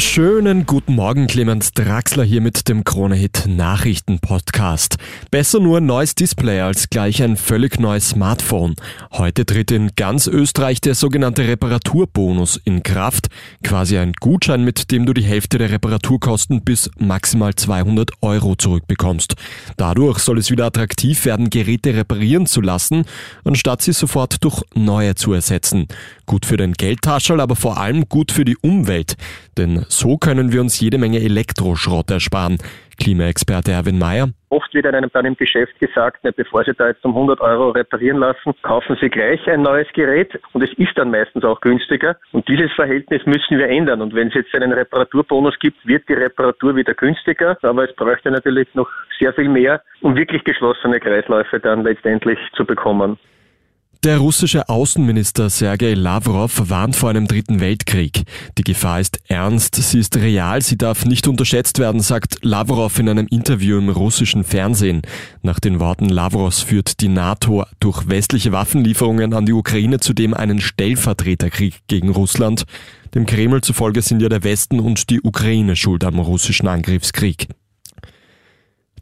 [0.00, 4.96] Schönen guten Morgen, Clemens Draxler hier mit dem Kronehit Nachrichten Podcast.
[5.32, 8.76] Besser nur ein neues Display als gleich ein völlig neues Smartphone.
[9.10, 13.26] Heute tritt in ganz Österreich der sogenannte Reparaturbonus in Kraft.
[13.64, 19.34] Quasi ein Gutschein, mit dem du die Hälfte der Reparaturkosten bis maximal 200 Euro zurückbekommst.
[19.78, 23.04] Dadurch soll es wieder attraktiv werden, Geräte reparieren zu lassen,
[23.42, 25.88] anstatt sie sofort durch neue zu ersetzen.
[26.24, 29.16] Gut für den Geldtaschel, aber vor allem gut für die Umwelt.
[29.56, 32.58] Denn so können wir uns jede Menge Elektroschrott ersparen.
[33.00, 34.28] Klimaexperte Erwin Mayer.
[34.50, 37.70] Oft wird einem dann im Geschäft gesagt, ne, bevor Sie da jetzt um 100 Euro
[37.70, 42.16] reparieren lassen, kaufen Sie gleich ein neues Gerät und es ist dann meistens auch günstiger.
[42.32, 44.00] Und dieses Verhältnis müssen wir ändern.
[44.00, 47.56] Und wenn es jetzt einen Reparaturbonus gibt, wird die Reparatur wieder günstiger.
[47.62, 52.64] Aber es bräuchte natürlich noch sehr viel mehr, um wirklich geschlossene Kreisläufe dann letztendlich zu
[52.64, 53.18] bekommen.
[54.04, 58.22] Der russische Außenminister Sergei Lavrov warnt vor einem dritten Weltkrieg.
[58.56, 63.08] Die Gefahr ist ernst, sie ist real, sie darf nicht unterschätzt werden, sagt Lavrov in
[63.08, 65.02] einem Interview im russischen Fernsehen.
[65.42, 70.60] Nach den Worten Lavrovs führt die NATO durch westliche Waffenlieferungen an die Ukraine zudem einen
[70.60, 72.66] Stellvertreterkrieg gegen Russland.
[73.16, 77.48] Dem Kreml zufolge sind ja der Westen und die Ukraine schuld am russischen Angriffskrieg.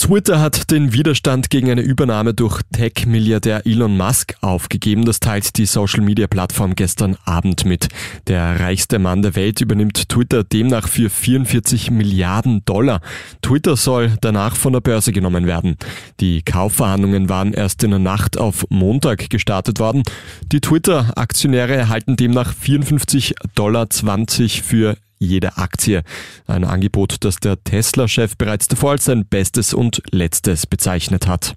[0.00, 5.04] Twitter hat den Widerstand gegen eine Übernahme durch Tech-Milliardär Elon Musk aufgegeben.
[5.04, 7.88] Das teilt die Social-Media-Plattform gestern Abend mit.
[8.26, 13.02] Der reichste Mann der Welt übernimmt Twitter demnach für 44 Milliarden Dollar.
[13.42, 15.76] Twitter soll danach von der Börse genommen werden.
[16.20, 20.02] Die Kaufverhandlungen waren erst in der Nacht auf Montag gestartet worden.
[20.50, 23.86] Die Twitter-Aktionäre erhalten demnach 54,20 Dollar
[24.62, 26.02] für jede Aktie.
[26.48, 31.54] Ein Angebot, das der Tesla-Chef bereits davor als sein bestes und letztes bezeichnet hat.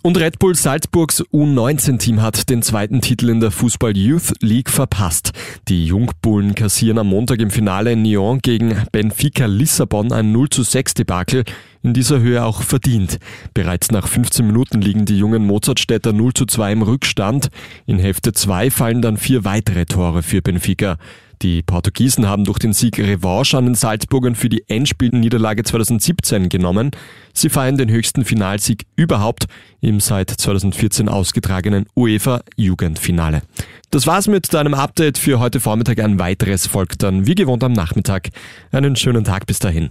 [0.00, 5.32] Und Red Bull Salzburgs U19-Team hat den zweiten Titel in der Fußball Youth League verpasst.
[5.66, 10.62] Die Jungbullen kassieren am Montag im Finale in Nyon gegen Benfica Lissabon ein 0 zu
[10.62, 11.42] 6 Debakel,
[11.82, 13.18] in dieser Höhe auch verdient.
[13.54, 17.48] Bereits nach 15 Minuten liegen die jungen Mozartstädter 0 zu 2 im Rückstand.
[17.86, 20.96] In Hälfte 2 fallen dann vier weitere Tore für Benfica.
[21.42, 26.90] Die Portugiesen haben durch den Sieg Revanche an den Salzburgern für die Endspielniederlage 2017 genommen.
[27.32, 29.46] Sie feiern den höchsten Finalsieg überhaupt
[29.80, 33.42] im seit 2014 ausgetragenen UEFA Jugendfinale.
[33.90, 36.00] Das war's mit deinem Update für heute Vormittag.
[36.00, 38.30] Ein weiteres folgt dann wie gewohnt am Nachmittag.
[38.72, 39.90] Einen schönen Tag bis dahin.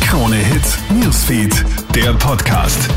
[0.00, 2.88] Krone Hits, Newsfeed, der Podcast.